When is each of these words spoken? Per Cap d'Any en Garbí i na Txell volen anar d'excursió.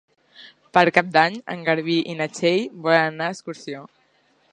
Per 0.77 0.81
Cap 0.95 1.11
d'Any 1.17 1.35
en 1.55 1.61
Garbí 1.67 1.97
i 2.13 2.15
na 2.21 2.27
Txell 2.37 2.65
volen 2.87 3.05
anar 3.11 3.29
d'excursió. 3.33 3.85